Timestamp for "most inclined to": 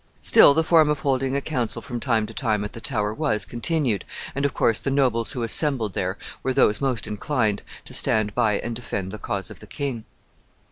6.81-7.93